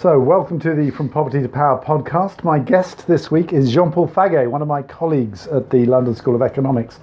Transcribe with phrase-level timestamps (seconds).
[0.00, 2.44] So, welcome to the From Poverty to Power podcast.
[2.44, 6.14] My guest this week is Jean Paul Faguet, one of my colleagues at the London
[6.14, 7.00] School of Economics.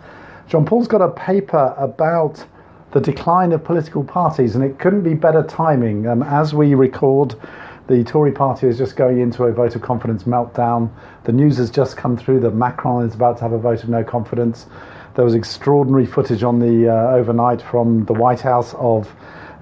[0.48, 2.46] Jean Paul's got a paper about
[2.94, 6.08] the decline of political parties, and it couldn't be better timing.
[6.08, 7.36] Um, as we record,
[7.88, 10.90] the Tory party is just going into a vote of confidence meltdown.
[11.26, 13.90] The news has just come through that Macron is about to have a vote of
[13.90, 14.68] no confidence.
[15.16, 19.14] There was extraordinary footage on the uh, overnight from the White House of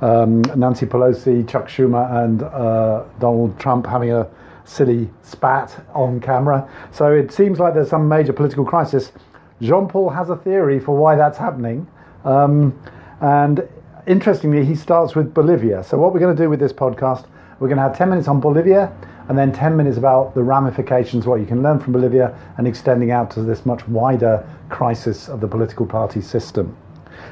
[0.03, 4.27] um, Nancy Pelosi, Chuck Schumer, and uh, Donald Trump having a
[4.65, 6.69] silly spat on camera.
[6.91, 9.13] So it seems like there's some major political crisis.
[9.61, 11.87] Jean Paul has a theory for why that's happening.
[12.25, 12.77] Um,
[13.21, 13.67] and
[14.05, 15.83] interestingly, he starts with Bolivia.
[15.83, 17.25] So, what we're going to do with this podcast,
[17.59, 18.93] we're going to have 10 minutes on Bolivia
[19.29, 23.11] and then 10 minutes about the ramifications, what you can learn from Bolivia, and extending
[23.11, 26.75] out to this much wider crisis of the political party system.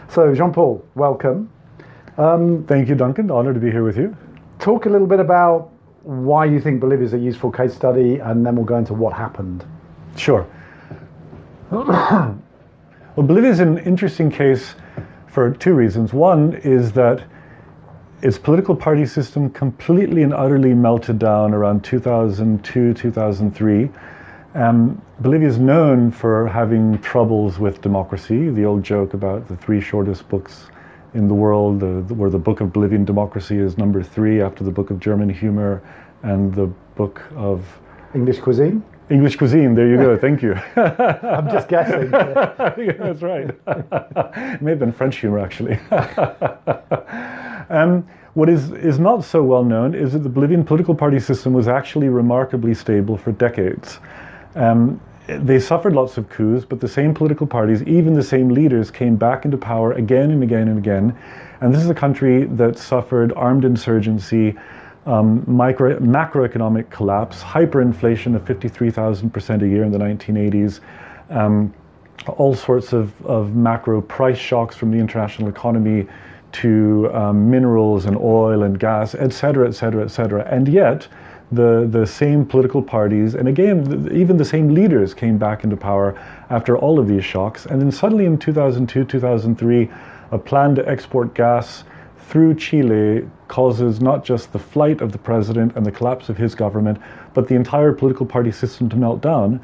[0.07, 1.49] So, Jean Paul, welcome.
[2.21, 3.31] Um, Thank you, Duncan.
[3.31, 4.16] Honored to be here with you.
[4.59, 5.71] Talk a little bit about
[6.03, 9.12] why you think Bolivia is a useful case study, and then we'll go into what
[9.12, 9.65] happened.
[10.15, 10.46] Sure.
[11.71, 12.37] well,
[13.15, 14.76] Bolivia is an interesting case
[15.26, 16.13] for two reasons.
[16.13, 17.23] One is that
[18.21, 23.90] its political party system completely and utterly melted down around 2002, 2003.
[24.53, 28.51] Um, Bolivia is known for having troubles with democracy.
[28.51, 30.68] The old joke about the three shortest books
[31.13, 34.71] in the world, the, where the Book of Bolivian Democracy is number three after the
[34.71, 35.81] Book of German Humor
[36.23, 37.65] and the Book of
[38.13, 38.84] English Cuisine.
[39.09, 39.76] English cuisine.
[39.76, 40.18] There you go.
[40.18, 40.53] Thank you.
[40.77, 42.09] I'm just guessing.
[42.12, 43.49] yeah, that's right.
[43.68, 45.77] it may have been French humor, actually.
[47.70, 51.51] um, what is, is not so well known is that the Bolivian political party system
[51.51, 53.99] was actually remarkably stable for decades.
[54.55, 58.90] Um, they suffered lots of coups, but the same political parties, even the same leaders,
[58.90, 61.18] came back into power again and again and again.
[61.62, 64.58] And this is a country that suffered armed insurgency,
[65.06, 70.80] um, micro, macroeconomic collapse, hyperinflation of 53,000% a year in the 1980s,
[71.30, 71.74] um,
[72.28, 76.08] all sorts of, of macro price shocks from the international economy
[76.52, 80.46] to um, minerals and oil and gas, et cetera, et cetera, et cetera.
[80.50, 81.08] And yet,
[81.51, 86.17] the, the same political parties, and again, even the same leaders came back into power
[86.50, 87.66] after all of these shocks.
[87.66, 89.91] And then suddenly in 2002, 2003,
[90.31, 91.84] a plan to export gas
[92.17, 96.56] through Chile causes not just the flight of the president and the collapse of his
[96.56, 96.97] government,
[97.34, 99.59] but the entire political party system to melt down.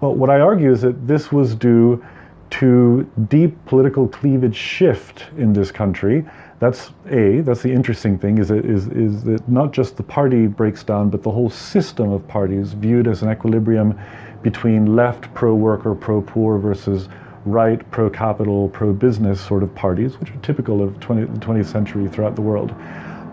[0.00, 2.02] Well, what I argue is that this was due
[2.50, 6.24] to deep political cleavage shift in this country.
[6.60, 10.48] That's A, that's the interesting thing, is that, is, is that not just the party
[10.48, 13.98] breaks down, but the whole system of parties viewed as an equilibrium
[14.42, 17.08] between left pro worker, pro poor versus
[17.44, 21.66] right, pro capital, pro business sort of parties, which are typical of 20, the 20th
[21.66, 22.70] century throughout the world.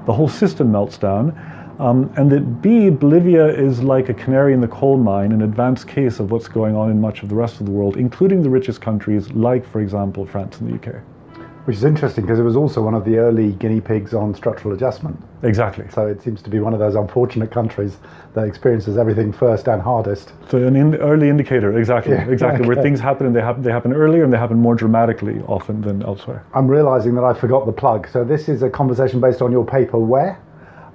[0.06, 1.36] The whole system melts down.
[1.80, 5.88] Um, and that B, Bolivia is like a canary in the coal mine, an advanced
[5.88, 8.50] case of what's going on in much of the rest of the world, including the
[8.50, 11.02] richest countries like, for example, France and the UK.
[11.66, 14.76] Which is interesting because it was also one of the early guinea pigs on structural
[14.76, 15.20] adjustment.
[15.42, 15.86] Exactly.
[15.90, 17.98] So it seems to be one of those unfortunate countries
[18.36, 20.34] that experiences everything first and hardest.
[20.50, 22.68] So an in early indicator, exactly, yeah, exactly, okay.
[22.68, 25.82] where things happen and they happen, they happen earlier and they happen more dramatically often
[25.82, 26.46] than elsewhere.
[26.54, 28.08] I'm realizing that I forgot the plug.
[28.10, 30.40] So this is a conversation based on your paper where?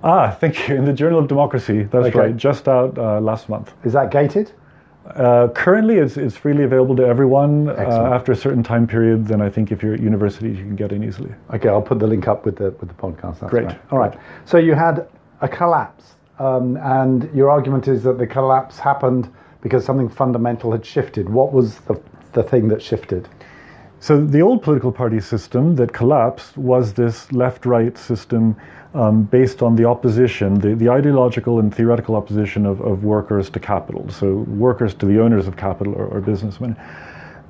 [0.04, 0.76] Ah, thank you.
[0.76, 1.82] In the Journal of Democracy.
[1.82, 2.19] That's okay.
[2.19, 2.36] right.
[2.36, 3.72] Just out uh, last month.
[3.84, 4.53] Is that gated?
[5.06, 7.68] Uh, currently, it's, it's freely available to everyone.
[7.68, 7.72] Uh,
[8.12, 10.92] after a certain time period, then I think if you're at universities, you can get
[10.92, 11.32] in easily.
[11.52, 13.40] Okay, I'll put the link up with the with the podcast.
[13.40, 13.66] That's Great.
[13.66, 13.80] Right.
[13.90, 14.16] All right.
[14.44, 15.08] So you had
[15.40, 20.84] a collapse, um, and your argument is that the collapse happened because something fundamental had
[20.84, 21.28] shifted.
[21.28, 22.00] What was the
[22.32, 23.28] the thing that shifted?
[24.02, 28.56] So the old political party system that collapsed was this left-right system
[28.94, 33.60] um, based on the opposition, the, the ideological and theoretical opposition of, of workers to
[33.60, 36.74] capital, so workers to the owners of capital or, or businessmen.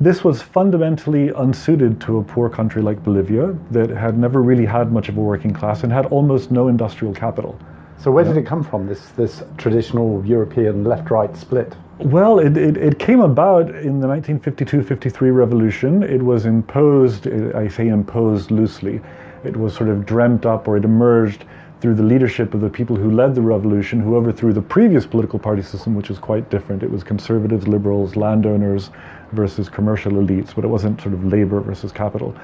[0.00, 4.90] This was fundamentally unsuited to a poor country like Bolivia that had never really had
[4.90, 7.56] much of a working class and had almost no industrial capital.
[7.96, 11.76] So where did it come from, this, this traditional European left-right split?
[12.04, 16.02] Well, it, it, it, came about in the 1952-53 revolution.
[16.02, 19.02] It was imposed, I say imposed loosely,
[19.44, 21.44] it was sort of dreamt up or it emerged
[21.82, 25.38] through the leadership of the people who led the revolution, who overthrew the previous political
[25.38, 26.82] party system, which was quite different.
[26.82, 28.90] It was conservatives, liberals, landowners
[29.32, 32.34] versus commercial elites, but it wasn't sort of labor versus capital.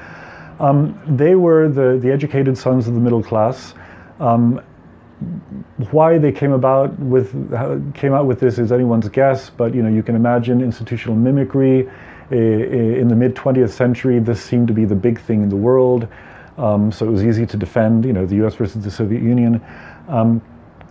[0.60, 3.74] Um, they were the, the educated sons of the middle class.
[4.20, 4.60] Um,
[5.90, 7.32] why they came about with
[7.94, 11.88] came out with this is anyone's guess, but you know you can imagine institutional mimicry.
[12.28, 16.08] In the mid 20th century, this seemed to be the big thing in the world.
[16.58, 18.54] Um, so it was easy to defend, you know, the U.S.
[18.54, 19.60] versus the Soviet Union.
[20.08, 20.42] Um,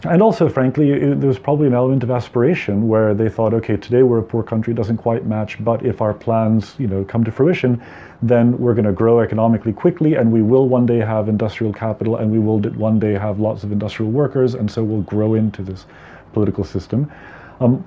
[0.09, 3.77] and also, frankly, it, there was probably an element of aspiration where they thought, okay,
[3.77, 7.23] today we're a poor country, doesn't quite match, but if our plans, you know, come
[7.23, 7.81] to fruition,
[8.21, 12.17] then we're going to grow economically quickly, and we will one day have industrial capital,
[12.17, 15.61] and we will one day have lots of industrial workers, and so we'll grow into
[15.61, 15.85] this
[16.33, 17.11] political system.
[17.59, 17.85] Um,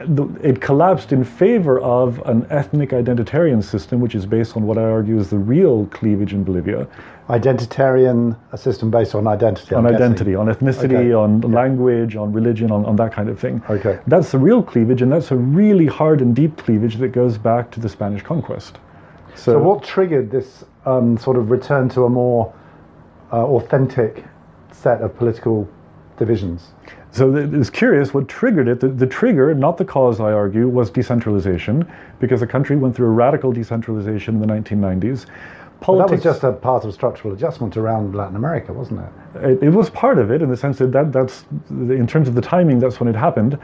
[0.00, 4.82] it collapsed in favor of an ethnic identitarian system, which is based on what I
[4.82, 6.86] argue is the real cleavage in Bolivia.
[7.28, 9.74] Identitarian, a system based on identity.
[9.74, 10.04] I'm on guessing.
[10.04, 11.12] identity, on ethnicity, okay.
[11.12, 11.48] on yeah.
[11.48, 13.62] language, on religion, on, on that kind of thing.
[13.68, 13.98] Okay.
[14.06, 17.70] That's the real cleavage, and that's a really hard and deep cleavage that goes back
[17.72, 18.78] to the Spanish conquest.
[19.34, 22.54] So, so what triggered this um, sort of return to a more
[23.32, 24.24] uh, authentic
[24.70, 25.68] set of political
[26.16, 26.72] divisions?
[27.10, 28.80] So it's curious what triggered it.
[28.80, 31.90] The, the, trigger, not the cause, I argue, was decentralization,
[32.20, 35.26] because the country went through a radical decentralization in the 1990s.
[35.80, 39.38] Politics, that was just a part of structural adjustment around Latin America, wasn't it?
[39.42, 39.62] it?
[39.62, 42.42] It, was part of it in the sense that, that that's, in terms of the
[42.42, 43.58] timing, that's when it happened.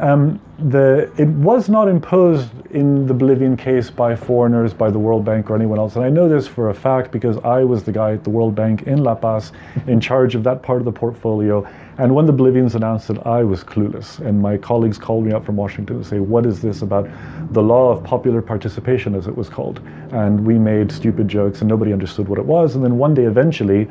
[0.00, 5.24] Um, the, it was not imposed in the Bolivian case by foreigners, by the World
[5.24, 5.94] Bank, or anyone else.
[5.94, 8.56] And I know this for a fact because I was the guy at the World
[8.56, 9.52] Bank in La Paz
[9.86, 11.66] in charge of that part of the portfolio.
[11.98, 14.18] And when the Bolivians announced it, I was clueless.
[14.18, 17.08] And my colleagues called me up from Washington to say, What is this about
[17.52, 19.80] the law of popular participation, as it was called?
[20.10, 22.74] And we made stupid jokes, and nobody understood what it was.
[22.74, 23.88] And then one day, eventually,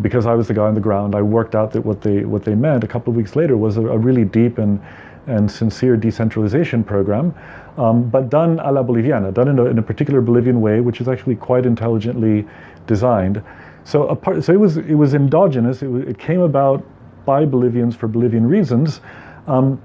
[0.00, 2.44] because I was the guy on the ground, I worked out that what they, what
[2.44, 4.80] they meant a couple of weeks later was a, a really deep and
[5.26, 7.34] and sincere decentralization program,
[7.78, 11.00] um, but done a la Boliviana, done in a, in a, particular Bolivian way, which
[11.00, 12.46] is actually quite intelligently
[12.86, 13.42] designed.
[13.84, 15.82] So, so it was it was endogenous.
[15.82, 16.84] It, it, came about
[17.24, 19.00] by Bolivians for Bolivian reasons.
[19.46, 19.80] Um,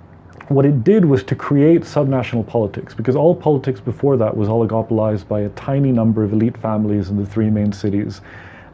[0.50, 5.28] what it did was to create subnational politics, because all politics before that was oligopolized
[5.28, 8.22] by a tiny number of elite families in the three main cities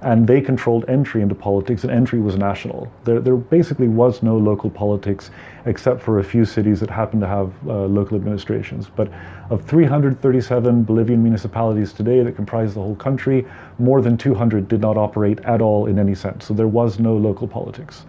[0.03, 2.91] and they controlled entry into politics, and entry was national.
[3.03, 5.31] There, there basically was no local politics
[5.65, 8.89] except for a few cities that happened to have uh, local administrations.
[8.93, 9.09] But
[9.49, 13.45] of 337 Bolivian municipalities today that comprise the whole country,
[13.79, 16.45] more than 200 did not operate at all in any sense.
[16.45, 18.05] So there was no local politics.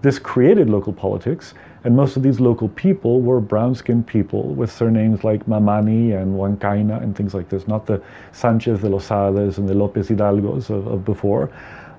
[0.00, 1.54] This created local politics,
[1.84, 6.34] and most of these local people were brown skinned people with surnames like Mamani and
[6.34, 8.02] Huancaina and things like this, not the
[8.32, 11.50] Sanchez de Lozadas and the Lopez Hidalgos of, of before.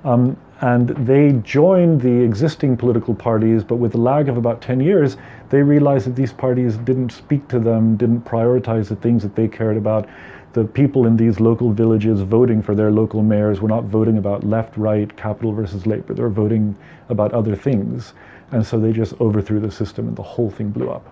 [0.04, 4.81] Um, and they joined the existing political parties, but with a lag of about 10
[4.81, 5.16] years,
[5.50, 9.48] they realized that these parties didn't speak to them, didn't prioritize the things that they
[9.48, 10.08] cared about
[10.54, 14.44] the people in these local villages voting for their local mayors were not voting about
[14.44, 16.14] left, right, capital versus labor.
[16.14, 16.75] They were voting
[17.08, 18.14] about other things.
[18.51, 21.07] And so they just overthrew the system and the whole thing blew up.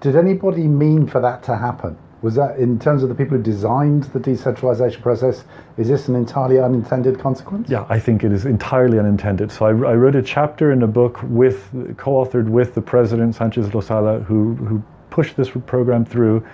[0.00, 1.96] Did anybody mean for that to happen?
[2.22, 5.44] Was that, in terms of the people who designed the decentralization process,
[5.76, 7.68] is this an entirely unintended consequence?
[7.68, 9.52] Yeah, I think it is entirely unintended.
[9.52, 11.68] So I, I wrote a chapter in a book with,
[11.98, 16.46] co-authored with the president, Sanchez Lozada, who, who pushed this program through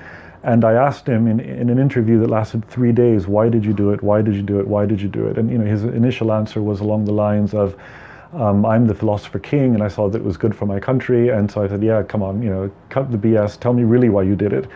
[0.42, 3.74] and I asked him in, in an interview that lasted three days, why did you
[3.74, 4.02] do it?
[4.02, 4.66] Why did you do it?
[4.66, 5.36] Why did you do it?
[5.36, 7.76] And you know, his initial answer was along the lines of,
[8.32, 11.30] um, I'm the philosopher king, and I saw that it was good for my country.
[11.30, 13.58] And so I said, yeah, come on, you know, cut the BS.
[13.58, 14.68] Tell me really why you did it.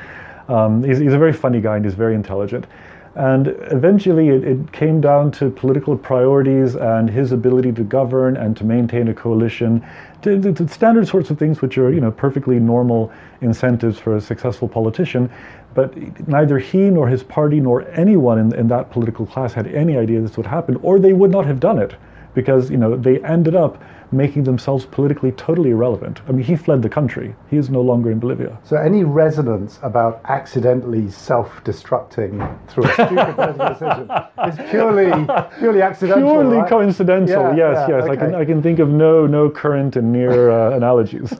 [0.49, 2.67] Um, he's, he's a very funny guy and he's very intelligent.
[3.15, 8.57] And eventually it, it, came down to political priorities and his ability to govern and
[8.57, 9.87] to maintain a coalition,
[10.23, 14.17] to, to, to standard sorts of things which are, you know, perfectly normal incentives for
[14.17, 15.31] a successful politician.
[15.75, 19.97] But neither he nor his party nor anyone in, in that political class had any
[19.97, 21.95] idea this would happen, or they would not have done it
[22.35, 26.21] because, you know, they ended up making themselves politically totally irrelevant.
[26.29, 27.35] I mean, he fled the country.
[27.51, 28.59] He is no longer in Bolivia.
[28.63, 34.11] So, any resonance about accidentally self-destructing through a stupid political decision
[34.49, 35.27] is purely
[35.59, 36.31] purely accidental.
[36.31, 36.69] Purely right?
[36.69, 37.57] coincidental.
[37.57, 38.05] Yeah, yes, yeah, yes.
[38.05, 38.13] Okay.
[38.13, 41.33] I can I can think of no no current and near uh, analogies.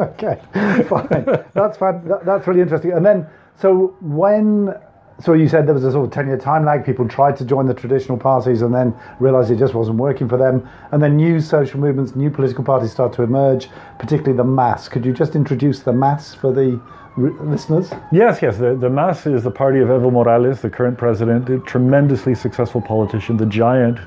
[0.00, 0.40] okay,
[0.88, 1.24] fine.
[1.54, 2.06] That's fine.
[2.08, 2.92] That, that's really interesting.
[2.92, 4.74] And then, so when
[5.20, 6.84] so you said there was a sort of 10 year time lag.
[6.84, 10.36] People tried to join the traditional parties and then realized it just wasn't working for
[10.36, 10.68] them.
[10.90, 14.88] And then new social movements, new political parties start to emerge, particularly the MAS.
[14.88, 16.80] Could you just introduce the MAS for the
[17.16, 17.92] listeners?
[18.10, 18.56] Yes, yes.
[18.56, 22.80] The, the MAS is the party of Evo Morales, the current president, a tremendously successful
[22.80, 23.98] politician, the giant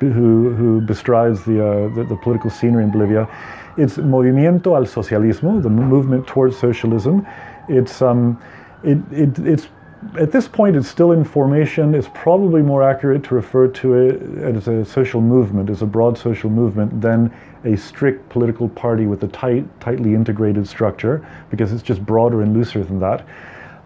[0.00, 3.28] who, who bestrides the, uh, the, the political scenery in Bolivia.
[3.76, 7.26] It's Movimiento al Socialismo, the movement towards socialism.
[7.68, 8.40] It's um,
[8.82, 9.68] it, it, it's
[10.18, 11.94] at this point, it's still in formation.
[11.94, 16.18] It's probably more accurate to refer to it as a social movement, as a broad
[16.18, 17.32] social movement, than
[17.64, 22.52] a strict political party with a tight, tightly integrated structure, because it's just broader and
[22.52, 23.26] looser than that.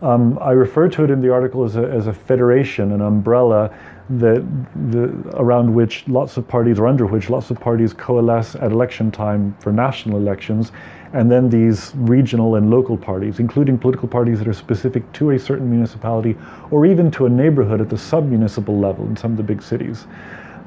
[0.02, 3.74] Um, I refer to it in the article as a, as a federation, an umbrella
[4.08, 4.46] that
[4.90, 9.10] the, around which lots of parties, or under which lots of parties coalesce at election
[9.10, 10.72] time for national elections,
[11.12, 15.38] and then these regional and local parties, including political parties that are specific to a
[15.38, 16.36] certain municipality
[16.70, 20.06] or even to a neighborhood at the sub-municipal level in some of the big cities.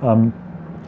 [0.01, 0.34] Um,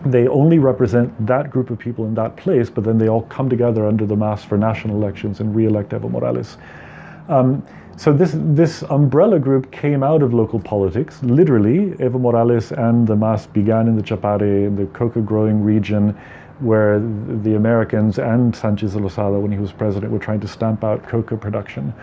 [0.06, 3.50] they only represent that group of people in that place, but then they all come
[3.50, 6.58] together under the MAS for national elections and re-elect Evo Morales.
[7.30, 7.64] Um,
[8.02, 11.22] so this this umbrella group came out of local politics.
[11.22, 16.18] Literally, Evo Morales and the MAS began in the Chapare, in the coca growing region,
[16.62, 17.00] where
[17.44, 21.08] the Americans and Sanchez de Lozada, when he was president, were trying to stamp out
[21.08, 21.94] coca production.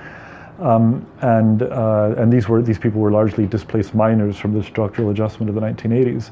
[0.61, 5.11] Um, and uh, and these were these people were largely displaced miners from the structural
[5.11, 6.31] adjustment of the 1980s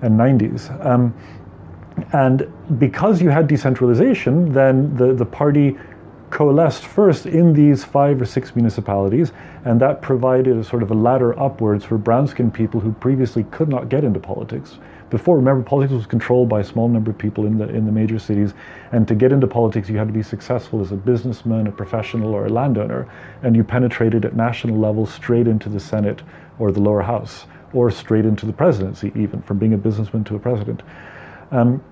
[0.00, 0.70] and 90s.
[0.82, 1.14] Um,
[2.14, 5.76] and because you had decentralization, then the, the party
[6.30, 9.32] coalesced first in these five or six municipalities,
[9.64, 13.44] and that provided a sort of a ladder upwards for brown skinned people who previously
[13.44, 14.78] could not get into politics.
[15.10, 17.92] Before, remember, politics was controlled by a small number of people in the, in the
[17.92, 18.52] major cities,
[18.90, 22.34] and to get into politics, you had to be successful as a businessman, a professional,
[22.34, 23.08] or a landowner,
[23.42, 26.22] and you penetrated at national level straight into the Senate
[26.58, 30.36] or the lower house or straight into the presidency, even from being a businessman to
[30.36, 30.82] a president.
[31.50, 31.82] Um,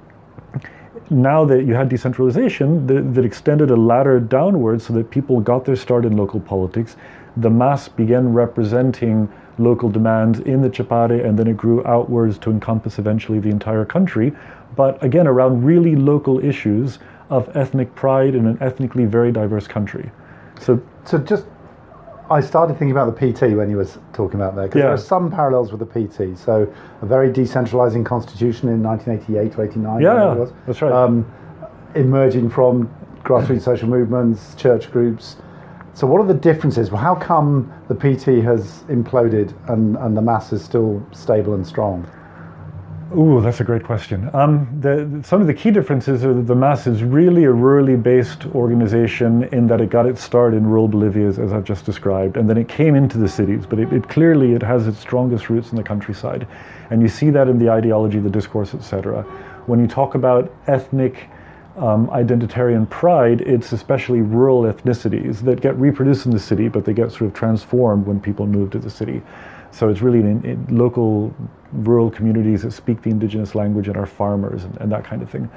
[1.13, 5.65] now that you had decentralization that, that, extended a ladder downwards so that people got
[5.65, 6.97] their start in local politics,
[7.37, 12.51] the MAS began representing local demands in the Chapare and then it grew outwards to
[12.51, 14.33] encompass eventually the entire country.
[14.77, 16.99] But again, around really local issues
[17.31, 20.11] of ethnic pride in an ethnically very diverse country.
[20.61, 21.45] So, so just
[22.31, 24.85] I started thinking about the PT when you were talking about that because yeah.
[24.85, 26.39] there are some parallels with the PT.
[26.39, 30.01] So a very decentralizing constitution in 1988 to 89.
[30.01, 30.93] Yeah, that's right.
[30.93, 31.31] Um,
[31.95, 35.37] emerging from grassroots social movements, church groups.
[35.95, 36.91] So what are the differences?
[36.91, 41.67] Well, how come the PT has imploded and, and the MAS is still stable and
[41.67, 42.09] strong?
[43.17, 44.31] Ooh, that's a great question.
[44.33, 48.01] Um, the, some of the key differences are that the MAS is really a rurally
[48.01, 51.85] based organization in that it got its start in rural Bolivia, as, as I've just
[51.85, 53.67] described, and then it came into the cities.
[53.67, 56.47] But it, it, clearly it has its strongest roots in the countryside,
[56.91, 59.23] and you see that in the ideology, the discourse, etc.
[59.67, 61.29] When you talk about ethnic
[61.77, 66.95] um, identitarian pride, it's especially rural ethnicities that get reproduced in the city, but they
[66.95, 69.23] get sort of transformed when people move to the city.
[69.73, 71.35] So it's really in, in local
[71.73, 75.31] rural communities that speak the indigenous language and are farmers and, and that kind of
[75.31, 75.51] thing.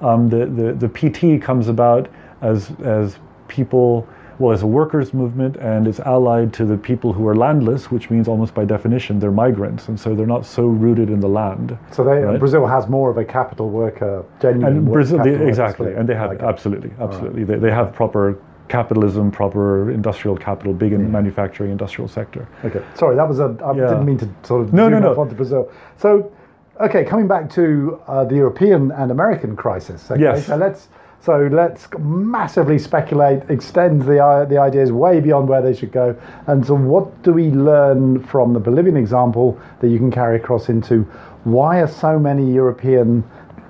[0.00, 2.08] Um, the, the, the PT comes about
[2.40, 7.28] as, as people, well, as a workers' movement, and it's allied to the people who
[7.28, 11.10] are landless, which means almost by definition they're migrants, and so they're not so rooted
[11.10, 11.76] in the land.
[11.92, 12.38] So they, right?
[12.38, 16.30] Brazil has more of a capital worker, genuine and Brazil, they, exactly, and they have
[16.30, 17.44] like absolutely, absolutely.
[17.44, 17.60] Right.
[17.60, 18.40] They, they have proper
[18.70, 22.48] capitalism, proper industrial capital, big in the manufacturing industrial sector.
[22.64, 23.56] Okay, sorry, that was a.
[23.64, 23.88] I yeah.
[23.88, 25.20] didn't mean to sort of no, no, no.
[25.20, 25.70] onto Brazil.
[25.96, 26.32] So,
[26.80, 30.10] okay, coming back to uh, the European and American crisis.
[30.10, 30.46] Okay, yes.
[30.46, 30.88] So let's
[31.22, 36.16] so let's massively speculate, extend the uh, the ideas way beyond where they should go.
[36.46, 40.70] And so, what do we learn from the Bolivian example that you can carry across
[40.70, 41.02] into
[41.44, 43.22] why are so many European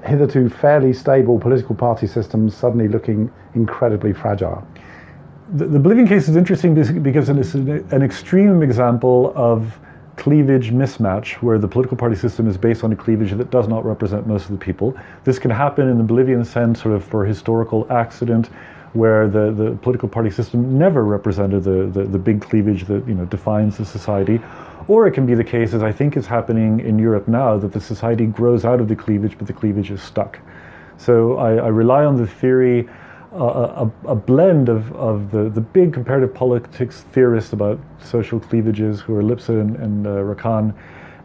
[0.05, 4.65] hitherto fairly stable political party systems suddenly looking incredibly fragile?
[5.53, 9.79] The, the Bolivian case is interesting because it's an extreme example of
[10.17, 13.85] cleavage mismatch where the political party system is based on a cleavage that does not
[13.85, 14.95] represent most of the people.
[15.25, 18.49] This can happen in the Bolivian sense, sort of for historical accident,
[18.93, 23.15] where the, the political party system never represented the, the, the big cleavage that you
[23.15, 24.41] know defines the society.
[24.89, 27.73] Or it can be the case, as I think is happening in Europe now, that
[27.73, 30.39] the society grows out of the cleavage, but the cleavage is stuck.
[30.97, 32.89] So I, I rely on the theory
[33.33, 39.15] a, a, blend of, of the, the big comparative politics theorists about social cleavages who
[39.15, 40.75] are Lipset and, and uh, Rokkan,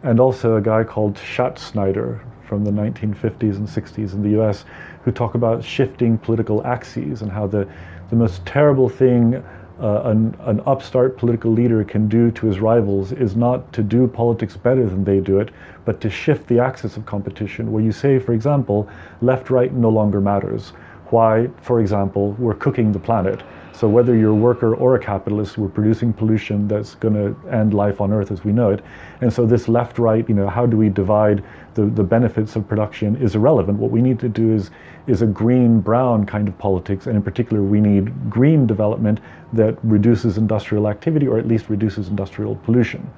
[0.02, 4.64] and also a guy called Schattschneider from the 1950s and 60s in the US
[5.04, 7.68] who talk about shifting political axes and how the,
[8.10, 9.42] the most terrible thing
[9.80, 14.06] uh, an, an upstart political leader can do to his rivals is not to do
[14.06, 15.50] politics better than they do it,
[15.84, 18.88] but to shift the axis of competition, where you say, for example,
[19.20, 20.72] left right no longer matters
[21.12, 23.42] why, for example, we're cooking the planet.
[23.72, 27.74] So whether you're a worker or a capitalist, we're producing pollution that's going to end
[27.74, 28.82] life on Earth as we know it.
[29.20, 31.44] And so this left-right, you know, how do we divide
[31.74, 33.78] the, the benefits of production is irrelevant.
[33.78, 34.70] What we need to do is
[35.06, 39.20] is a green-brown kind of politics, and in particular, we need green development
[39.52, 43.08] that reduces industrial activity or at least reduces industrial pollution.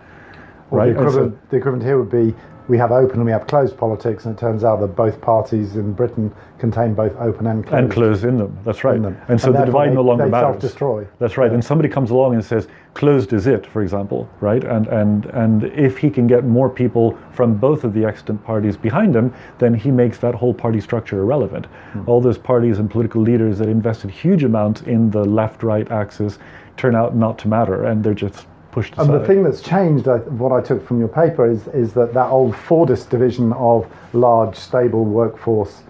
[0.71, 0.93] Well, right.
[0.93, 2.35] The equivalent, so, the equivalent here would be
[2.69, 5.77] we have open and we have closed politics, and it turns out that both parties
[5.77, 7.83] in Britain contain both open and closed.
[7.83, 8.59] and closed in them.
[8.65, 9.01] That's right.
[9.01, 9.17] them.
[9.29, 10.53] And so the divide they- no longer they matters.
[10.61, 11.07] self-destroy.
[11.19, 11.51] That's right.
[11.51, 14.63] And somebody comes along and says, "Closed is it," for example, right?
[14.65, 18.77] And and and if he can get more people from both of the extant parties
[18.77, 21.67] behind him, then he makes that whole party structure irrelevant.
[21.93, 22.03] Hmm.
[22.07, 26.39] All those parties and political leaders that invested huge amounts in the left-right axis
[26.77, 29.11] turn out not to matter, and they're just pushed aside.
[29.11, 32.29] And the thing that's changed, what I took from your paper, is is that that
[32.31, 35.83] old Fordist division of large, stable workforce,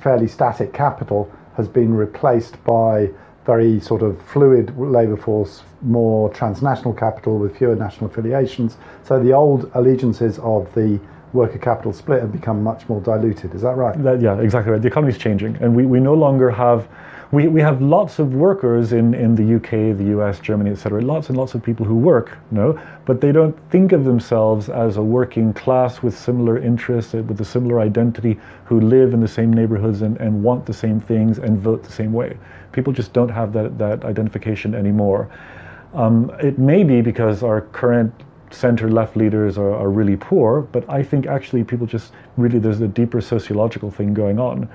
[0.00, 3.10] fairly static capital has been replaced by
[3.44, 8.76] very sort of fluid labour force, more transnational capital with fewer national affiliations.
[9.04, 11.00] So the old allegiances of the
[11.32, 13.54] worker capital split have become much more diluted.
[13.54, 14.00] Is that right?
[14.02, 14.80] That, yeah, exactly right.
[14.80, 16.88] The economy's changing, and we, we no longer have.
[17.30, 21.02] We, we have lots of workers in, in the UK, the US, Germany, etc.
[21.02, 24.96] Lots and lots of people who work, no, but they don't think of themselves as
[24.96, 29.28] a working class with similar interests, uh, with a similar identity, who live in the
[29.28, 32.34] same neighborhoods and, and want the same things and vote the same way.
[32.72, 35.30] People just don't have that, that identification anymore.
[35.92, 38.14] Um, it may be because our current
[38.50, 42.80] center left leaders are, are really poor, but I think actually people just really, there's
[42.80, 44.66] a deeper sociological thing going on.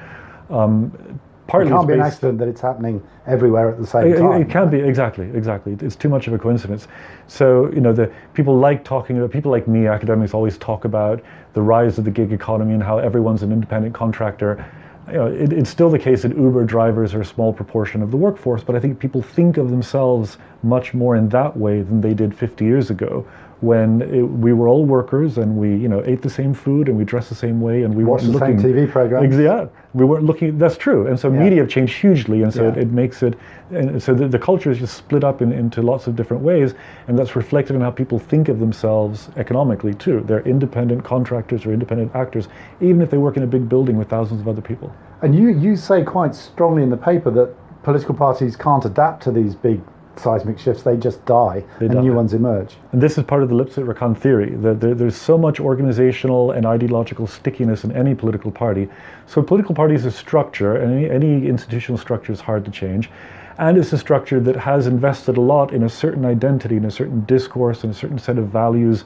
[0.51, 1.19] Um,
[1.49, 4.41] It can't be an accident that it's happening everywhere at the same it, time.
[4.41, 5.77] it can be exactly, exactly.
[5.81, 6.87] It's too much of a coincidence.
[7.27, 11.21] So you know, the people like talking about people like me, academics, always talk about
[11.53, 14.65] the rise of the gig economy and how everyone's an independent contractor.
[15.07, 18.09] You know, it, it's still the case that Uber drivers are a small proportion of
[18.09, 21.99] the workforce, but I think people think of themselves much more in that way than
[21.99, 23.27] they did 50 years ago,
[23.63, 26.97] when it, we were all workers and we, you know, ate the same food and
[26.97, 28.73] we dressed the same way and we Watched weren't the same.
[28.73, 29.31] TV program.
[29.31, 30.57] Yeah, we weren't looking.
[30.57, 31.39] That's true, and so Yeah.
[31.39, 33.35] media have changed hugely, and so it, it makes it,
[33.71, 36.73] and so the, the culture is just split up in, into lots of different ways,
[37.07, 40.21] and that's reflected in how people think of themselves economically too.
[40.27, 42.49] They're independent contractors or independent actors,
[42.81, 44.93] even if they work in a big building with thousands of other people.
[45.21, 49.31] And you, you say quite strongly in the paper that political parties can't adapt to
[49.31, 49.79] these big
[50.17, 52.01] seismic shifts, they just die They and die.
[52.01, 52.75] new ones emerge.
[52.91, 56.65] And this is part of the Lipset-Rokkan theory that there, there's so much organizational and
[56.65, 58.89] ideological stickiness in any political party.
[59.27, 62.71] So a political party is a structure, and any, any institutional structure is hard to
[62.71, 63.09] change.
[63.57, 66.91] And it's a structure that has invested a lot in a certain identity, in a
[66.91, 69.05] certain discourse, in a certain set of values.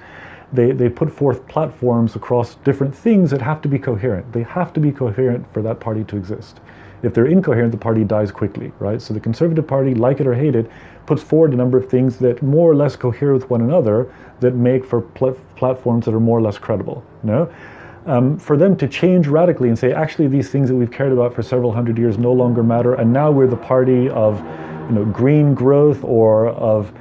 [0.53, 4.31] They, they put forth platforms across different things that have to be coherent.
[4.31, 6.61] They have to be coherent for that party to exist.
[7.03, 9.01] If they're incoherent, the party dies quickly, right?
[9.01, 10.71] So the Conservative Party, like it or hate it,
[11.05, 14.55] puts forward a number of things that more or less cohere with one another that
[14.55, 17.03] make for pl- platforms that are more or less credible.
[17.23, 17.53] No,
[18.07, 21.33] um, for them to change radically and say, actually, these things that we've cared about
[21.33, 24.39] for several hundred years no longer matter, and now we're the party of,
[24.89, 26.91] you know, green growth or of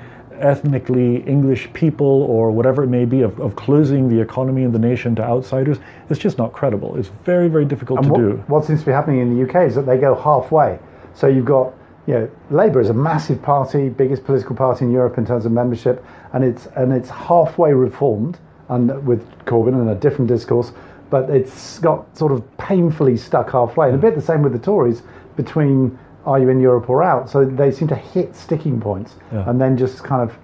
[0.40, 4.78] ethnically English people or whatever it may be, of, of closing the economy and the
[4.78, 5.78] nation to outsiders,
[6.10, 6.96] it's just not credible.
[6.96, 8.44] It's very, very difficult And to what, do.
[8.46, 10.78] what seems to be happening in the UK is that they go halfway.
[11.14, 11.72] So you've got,
[12.06, 15.52] you know, Labour is a massive party, biggest political party in Europe in terms of
[15.52, 20.72] membership, and it's and it's halfway reformed, and with Corbyn and a different discourse,
[21.10, 23.88] but it's got sort of painfully stuck halfway.
[23.88, 24.02] And a mm.
[24.02, 25.02] bit the same with the Tories
[25.36, 27.30] between are you in Europe or out?
[27.30, 29.48] So they seem to hit sticking points Yeah.
[29.48, 30.36] and then just kind of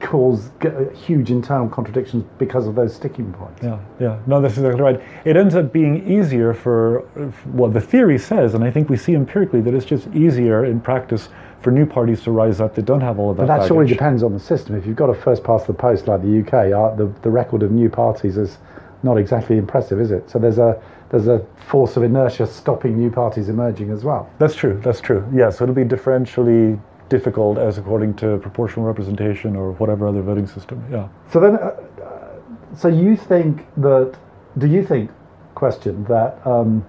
[0.00, 0.50] cause
[0.94, 3.62] huge internal contradictions because of those sticking points.
[3.62, 4.18] Yeah, yeah.
[4.26, 5.00] No, that's exactly right.
[5.24, 7.04] It ends up being easier for,
[7.46, 10.80] well, the theory says, and I think we see empirically that it's just easier in
[10.80, 11.28] practice
[11.62, 13.46] for new parties to rise up that don't have all of that.
[13.46, 14.76] But that surely depends on the system.
[14.76, 17.62] If you've got a first past the post like the UK, uh, the, the record
[17.62, 18.58] of new parties is
[19.02, 20.28] not exactly impressive, is it?
[20.30, 20.80] So there's a
[21.10, 24.30] there's a force of inertia stopping new parties emerging as well.
[24.38, 24.80] That's true.
[24.82, 25.24] That's true.
[25.34, 25.50] Yeah.
[25.50, 30.82] So it'll be differentially difficult as according to proportional representation or whatever other voting system.
[30.90, 31.08] Yeah.
[31.32, 32.28] So then, uh, uh,
[32.76, 34.16] so you think that?
[34.58, 35.10] Do you think?
[35.56, 36.86] Question that um,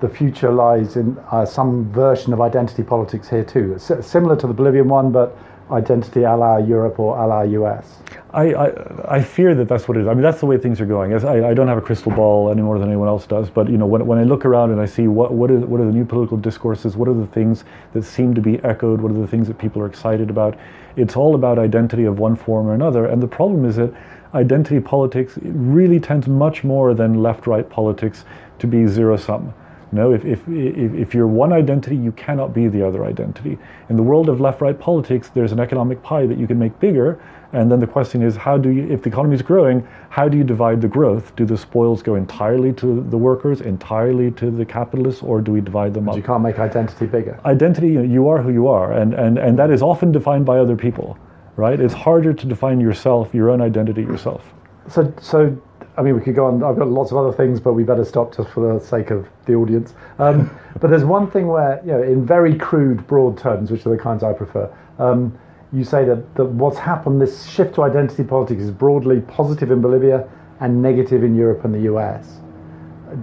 [0.00, 4.46] the future lies in uh, some version of identity politics here too, S- similar to
[4.46, 5.36] the Bolivian one, but
[5.70, 7.98] identity a la Europe or a la US.
[8.32, 10.06] I, I, I fear that that's what it is.
[10.06, 11.12] I mean, that's the way things are going.
[11.12, 13.50] I, I don't have a crystal ball any more than anyone else does.
[13.50, 15.80] But you know, when, when I look around and I see what what is what
[15.80, 19.10] are the new political discourses, what are the things that seem to be echoed, what
[19.10, 20.56] are the things that people are excited about,
[20.96, 23.06] it's all about identity of one form or another.
[23.06, 23.92] And the problem is that
[24.34, 28.24] identity politics really tends much more than left-right politics
[28.58, 29.52] to be zero-sum.
[29.96, 33.56] No, if, if, if, if you're one identity, you cannot be the other identity.
[33.88, 36.78] In the world of left right politics, there's an economic pie that you can make
[36.78, 37.18] bigger.
[37.54, 40.36] And then the question is, how do you, if the economy is growing, how do
[40.36, 41.34] you divide the growth?
[41.34, 45.62] Do the spoils go entirely to the workers, entirely to the capitalists, or do we
[45.62, 46.16] divide them up?
[46.16, 47.40] You can't make identity bigger.
[47.46, 50.44] Identity, you, know, you are who you are, and, and, and that is often defined
[50.44, 51.16] by other people,
[51.56, 51.80] right?
[51.80, 54.52] It's harder to define yourself, your own identity yourself.
[54.88, 55.56] So, so
[55.98, 56.62] I mean, we could go on.
[56.62, 59.26] I've got lots of other things, but we better stop just for the sake of
[59.46, 59.94] the audience.
[60.18, 63.90] Um, but there's one thing where, you know, in very crude, broad terms, which are
[63.90, 65.36] the kinds I prefer, um,
[65.72, 69.80] you say that, that what's happened, this shift to identity politics, is broadly positive in
[69.80, 70.28] Bolivia
[70.60, 72.40] and negative in Europe and the US.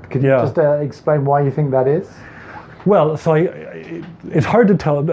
[0.10, 0.42] Could you Yeah.
[0.42, 2.10] just uh, explain why you think that is?
[2.86, 5.04] Well, so I, I- it's hard to tell.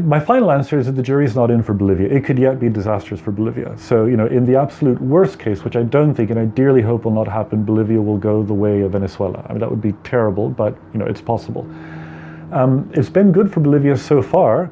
[0.00, 2.08] My final answer is that the jury's not in for Bolivia.
[2.08, 3.76] It could yet be disastrous for Bolivia.
[3.78, 6.82] So, you know, in the absolute worst case, which I don't think, and I dearly
[6.82, 9.44] hope will not happen, Bolivia will go the way of Venezuela.
[9.48, 11.62] I mean, that would be terrible, but, you know, it's possible.
[12.50, 14.70] Um, it's been good for Bolivia so far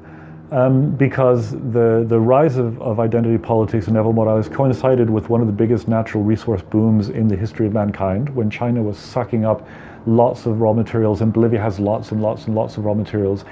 [0.51, 5.41] um, because the, the rise of, of identity politics in Evo Morales coincided with one
[5.41, 9.45] of the biggest natural resource booms in the history of mankind when China was sucking
[9.45, 9.69] up
[10.09, 13.44] lots of raw materials and Bolivia has lots and lots and lots of raw materials.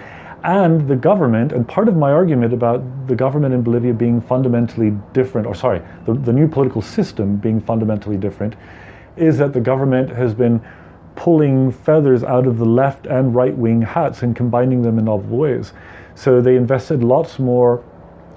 [0.42, 4.90] And the government, and part of my argument about the government in Bolivia being fundamentally
[5.12, 8.54] different, or sorry, the, the new political system being fundamentally different,
[9.16, 10.64] is that the government has been
[11.16, 15.36] pulling feathers out of the left and right wing hats and combining them in novel
[15.36, 15.72] ways.
[16.14, 17.82] So they invested lots more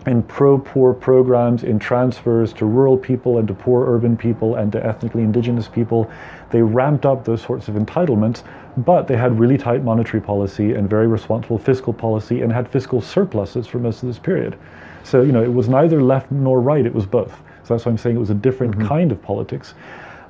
[0.06, 4.72] in pro poor programs, in transfers to rural people and to poor urban people and
[4.72, 6.10] to ethnically indigenous people.
[6.52, 8.44] They ramped up those sorts of entitlements,
[8.78, 13.02] but they had really tight monetary policy and very responsible fiscal policy and had fiscal
[13.02, 14.58] surpluses for most of this period.
[15.04, 17.32] So, you know, it was neither left nor right, it was both.
[17.64, 19.74] So that's why I'm saying it was a different kind of politics.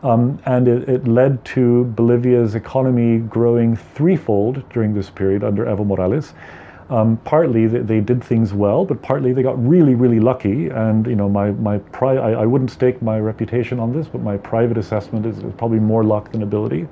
[0.04, 5.86] Um, and it, it led to Bolivia's economy growing threefold during this period under Evo
[5.86, 6.34] Morales.
[6.90, 10.70] Um, partly they, they did things well, but partly they got really, really lucky.
[10.70, 14.22] And you know, my my pri- I, I wouldn't stake my reputation on this, but
[14.22, 16.88] my private assessment is, is probably more luck than ability.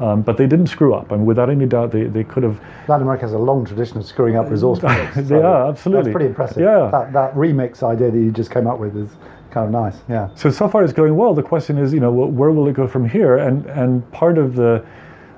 [0.00, 1.12] Um, but they didn't screw up.
[1.12, 2.60] I mean, without any doubt, they, they could have.
[2.88, 5.28] Latin America has a long tradition of screwing up resource projects.
[5.28, 6.04] They are, absolutely.
[6.04, 6.62] That's pretty impressive.
[6.62, 6.88] Yeah.
[6.90, 9.10] That, that remix idea that you just came up with is
[9.50, 10.02] kind of nice.
[10.08, 10.30] Yeah.
[10.34, 11.34] So so far it's going well.
[11.34, 13.36] The question is, you know, where will it go from here?
[13.36, 14.84] And and part of the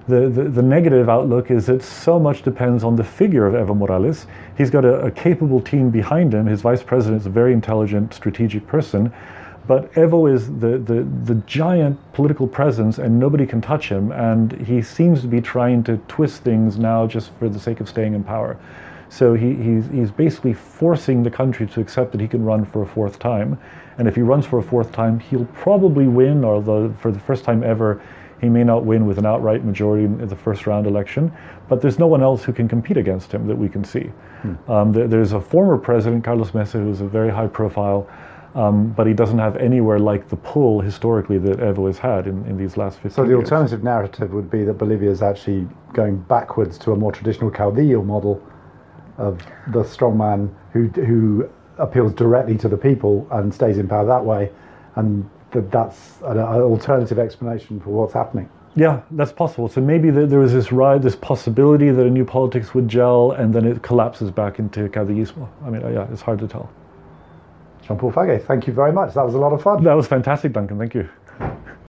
[0.08, 4.26] the, the, negative outlook is that so much depends on the figure of Evo Morales.
[4.56, 6.46] He's got a, a capable team behind him.
[6.46, 9.12] His vice president is a very intelligent, strategic person.
[9.66, 14.12] But Evo is the, the, the giant political presence, and nobody can touch him.
[14.12, 17.88] And he seems to be trying to twist things now just for the sake of
[17.88, 18.58] staying in power.
[19.08, 22.82] So he, he's, he's basically forcing the country to accept that he can run for
[22.82, 23.58] a fourth time.
[23.96, 27.44] And if he runs for a fourth time, he'll probably win, although for the first
[27.44, 28.02] time ever,
[28.40, 31.32] he may not win with an outright majority in the first round election.
[31.68, 34.10] But there's no one else who can compete against him that we can see.
[34.68, 38.06] Um, there, there's a former president, Carlos Mesa, who's a very high profile,
[38.54, 42.44] um, but he doesn't have anywhere like the pull historically that Evo has had in,
[42.46, 43.40] in these last 15 So the years.
[43.44, 48.04] alternative narrative would be that Bolivia is actually going backwards to a more traditional caudillo
[48.04, 48.42] model
[49.16, 54.24] of the strongman who who appeals directly to the people and stays in power that
[54.24, 54.50] way,
[54.96, 58.48] and that that's an, alternative explanation for what's happening.
[58.76, 59.68] Yeah, that's possible.
[59.68, 63.32] So maybe there, there was this ride, this possibility that a new politics would gel,
[63.32, 65.48] and then it collapses back into caudillismo.
[65.64, 66.68] I mean, uh, yeah, it's hard to tell.
[67.86, 69.14] Jean Paul Faguet, thank you very much.
[69.14, 69.84] That was a lot of fun.
[69.84, 70.78] That was fantastic, Duncan.
[70.78, 71.08] Thank you.